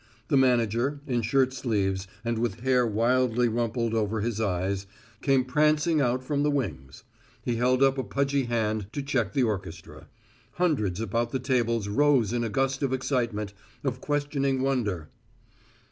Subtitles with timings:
[0.29, 4.87] The manager, in shirt sleeves and with hair wildly rumpled over his eyes,
[5.21, 7.03] came prancing out from the wings.
[7.45, 10.07] He held up a pudgy hand to check the orchestra.
[10.53, 13.53] Hundreds about the tables rose in a gust of excitement,
[13.83, 15.09] of questioning wonder.